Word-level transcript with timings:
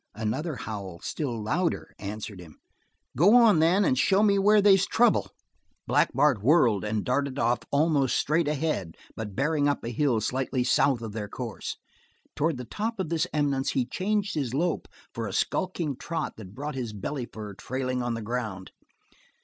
Another 0.15 0.55
howl, 0.55 0.99
still 1.03 1.39
louder, 1.39 1.93
answered 1.99 2.39
him. 2.39 2.57
"Go 3.15 3.35
on, 3.35 3.59
then, 3.59 3.85
and 3.85 3.95
show 3.99 4.23
me 4.23 4.39
where 4.39 4.59
they's 4.59 4.87
trouble." 4.87 5.29
Black 5.85 6.09
Bart 6.15 6.41
whirled 6.41 6.83
and 6.83 7.05
darted 7.05 7.37
off 7.37 7.59
almost 7.69 8.15
straight 8.15 8.47
ahead, 8.47 8.97
but 9.15 9.35
bearing 9.35 9.67
up 9.69 9.83
a 9.83 9.89
hill 9.89 10.19
slightly 10.19 10.63
south 10.63 11.03
of 11.03 11.11
their 11.11 11.29
course. 11.29 11.77
Toward 12.35 12.57
the 12.57 12.65
top 12.65 12.99
of 12.99 13.09
this 13.09 13.27
eminence 13.31 13.69
he 13.73 13.85
changed 13.85 14.33
his 14.33 14.55
lope 14.55 14.87
for 15.13 15.27
a 15.27 15.33
skulking 15.33 15.95
trot 15.95 16.33
that 16.37 16.55
brought 16.55 16.73
his 16.73 16.93
belly 16.93 17.27
fur 17.31 17.53
trailing 17.53 18.01
on 18.01 18.15
the 18.15 18.23
ground. 18.23 18.71